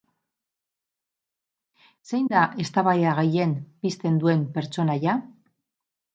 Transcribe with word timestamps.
Zein 2.13 2.31
da 2.31 2.47
eztabaida 2.65 3.13
gehien 3.21 3.55
pizten 3.85 4.19
duen 4.27 4.43
pertsonaia? 4.59 5.19